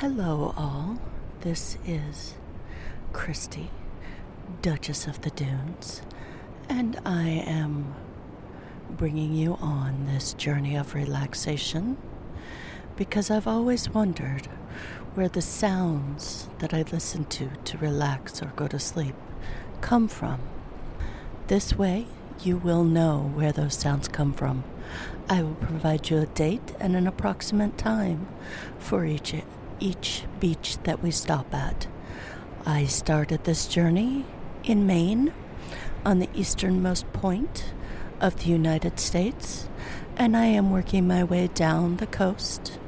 Hello, 0.00 0.52
all. 0.58 0.98
This 1.40 1.78
is 1.86 2.34
Christy, 3.14 3.70
Duchess 4.60 5.06
of 5.06 5.22
the 5.22 5.30
Dunes, 5.30 6.02
and 6.68 7.00
I 7.06 7.26
am 7.30 7.94
bringing 8.90 9.32
you 9.32 9.54
on 9.54 10.04
this 10.04 10.34
journey 10.34 10.76
of 10.76 10.94
relaxation 10.94 11.96
because 12.94 13.30
I've 13.30 13.46
always 13.46 13.88
wondered 13.88 14.48
where 15.14 15.30
the 15.30 15.40
sounds 15.40 16.50
that 16.58 16.74
I 16.74 16.82
listen 16.92 17.24
to 17.24 17.48
to 17.64 17.78
relax 17.78 18.42
or 18.42 18.52
go 18.54 18.68
to 18.68 18.78
sleep 18.78 19.14
come 19.80 20.08
from. 20.08 20.40
This 21.46 21.78
way, 21.78 22.06
you 22.42 22.58
will 22.58 22.84
know 22.84 23.32
where 23.34 23.50
those 23.50 23.78
sounds 23.78 24.08
come 24.08 24.34
from. 24.34 24.62
I 25.30 25.42
will 25.42 25.54
provide 25.54 26.10
you 26.10 26.18
a 26.18 26.26
date 26.26 26.74
and 26.78 26.94
an 26.94 27.06
approximate 27.06 27.78
time 27.78 28.28
for 28.78 29.06
each 29.06 29.32
each 29.80 30.24
beach 30.40 30.78
that 30.84 31.02
we 31.02 31.10
stop 31.10 31.54
at. 31.54 31.86
I 32.64 32.86
started 32.86 33.44
this 33.44 33.66
journey 33.66 34.24
in 34.64 34.86
Maine 34.86 35.32
on 36.04 36.18
the 36.18 36.28
easternmost 36.34 37.12
point 37.12 37.72
of 38.20 38.36
the 38.36 38.50
United 38.50 38.98
States, 38.98 39.68
and 40.16 40.36
I 40.36 40.46
am 40.46 40.70
working 40.70 41.06
my 41.06 41.22
way 41.24 41.48
down 41.48 41.96
the 41.96 42.06
coast 42.06 42.78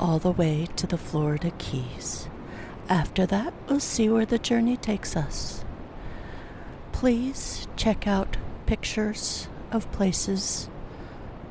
all 0.00 0.18
the 0.18 0.30
way 0.30 0.66
to 0.76 0.86
the 0.86 0.98
Florida 0.98 1.52
Keys. 1.58 2.28
After 2.88 3.26
that, 3.26 3.52
we'll 3.68 3.80
see 3.80 4.08
where 4.08 4.26
the 4.26 4.38
journey 4.38 4.76
takes 4.76 5.14
us. 5.14 5.64
Please 6.90 7.68
check 7.76 8.06
out 8.06 8.36
pictures 8.66 9.48
of 9.70 9.92
places 9.92 10.68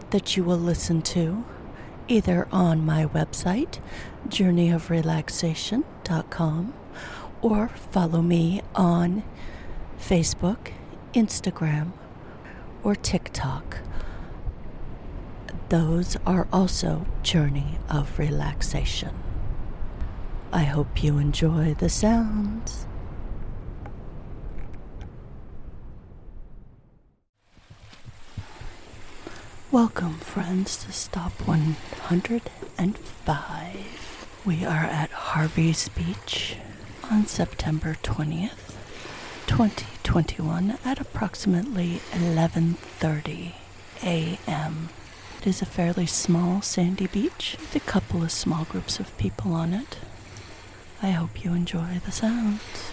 that 0.10 0.36
you 0.36 0.44
will 0.44 0.58
listen 0.58 1.02
to 1.02 1.46
either 2.10 2.50
on 2.52 2.86
my 2.86 3.06
website, 3.06 3.80
journeyofrelaxation.com, 4.28 6.74
or 7.42 7.70
follow 7.70 8.22
me 8.22 8.62
on 8.76 9.24
Facebook, 9.98 10.74
Instagram, 11.14 11.94
or 12.84 12.96
TikTok. 12.96 13.78
Those 15.70 16.18
are 16.26 16.50
also 16.52 17.06
Journey 17.22 17.78
of 17.90 18.18
Relaxation. 18.18 19.14
I 20.52 20.64
hope 20.64 21.04
you 21.04 21.20
enjoy 21.20 21.76
the 21.76 21.90
sounds. 21.90 22.88
Welcome, 29.72 30.16
friends, 30.16 30.84
to 30.86 30.92
Stop 30.92 31.48
105. 31.48 34.28
We 34.44 34.66
are 34.66 34.86
at 34.86 35.12
Harvey's 35.12 35.90
Beach 35.90 36.56
on 37.04 37.28
September 37.28 37.96
20th, 38.02 38.74
2021 39.46 40.80
at 40.84 41.00
approximately 41.00 42.02
11:30 42.12 43.52
a.m. 44.02 44.90
It 45.40 45.46
is 45.46 45.62
a 45.62 45.68
fairly 45.68 46.08
small 46.08 46.64
sandy 46.64 47.06
beach 47.06 47.56
with 47.60 47.76
a 47.76 47.80
couple 47.80 48.24
of 48.24 48.32
small 48.32 48.64
groups 48.64 49.00
of 49.00 49.16
people 49.20 49.54
on 49.54 49.76
it. 49.76 50.00
I 51.04 51.12
hope 51.12 51.46
you 51.46 51.54
enjoy 51.54 52.02
the 52.04 52.12
sounds. 52.12 52.89